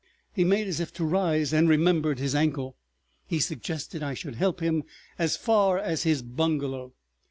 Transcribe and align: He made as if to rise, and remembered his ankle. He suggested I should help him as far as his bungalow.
He 0.33 0.43
made 0.43 0.65
as 0.65 0.79
if 0.79 0.91
to 0.93 1.05
rise, 1.05 1.53
and 1.53 1.69
remembered 1.69 2.17
his 2.17 2.33
ankle. 2.33 2.75
He 3.27 3.37
suggested 3.39 4.01
I 4.01 4.15
should 4.15 4.33
help 4.33 4.59
him 4.59 4.83
as 5.19 5.37
far 5.37 5.77
as 5.77 6.01
his 6.01 6.23
bungalow. 6.23 6.95